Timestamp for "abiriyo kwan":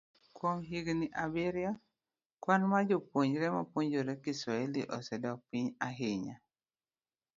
1.23-2.61